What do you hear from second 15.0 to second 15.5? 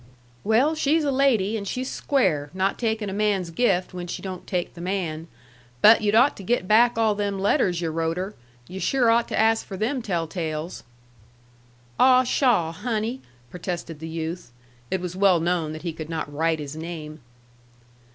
was well